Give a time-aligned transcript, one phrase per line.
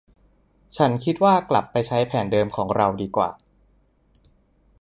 [0.77, 3.29] ฉันคิดว่ากลับไปใช้แผนเดิมของเราดีกว่า